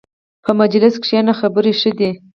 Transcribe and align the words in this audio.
په 0.43 0.51
مجلس 0.59 0.93
کښېنه، 1.03 1.33
خبرې 1.39 1.73
ښې 1.79 1.91
دي. 1.99 2.11